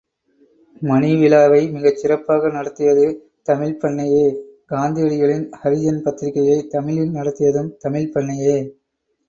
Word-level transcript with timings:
மணிவிழாவை 0.81 1.59
மிகச் 1.73 1.99
சிறப்பாக 1.99 2.49
நடத்தியது 2.49 3.05
தமிழ்ப் 3.45 3.79
பண்ணையே 3.83 4.25
காந்தியடிகளின் 4.71 5.47
ஹரிஜன் 5.61 6.03
பத்திரிகையைத் 6.03 6.69
தமிழில் 6.69 7.15
நடத்தியதும் 7.15 7.73
தமிழ்ப் 7.79 8.13
பண்ணையே! 8.15 8.59